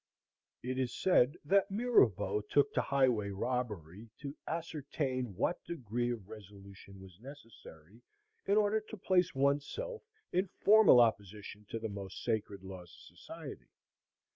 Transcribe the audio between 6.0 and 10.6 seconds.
of resolution was necessary in order to place one's self in